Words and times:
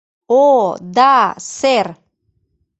—О, 0.39 0.45
да, 0.97 1.13
сэр! 1.55 1.87